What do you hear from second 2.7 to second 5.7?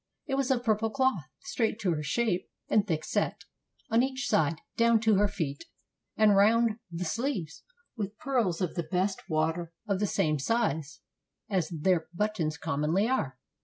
thick set, on each side, down to her feet,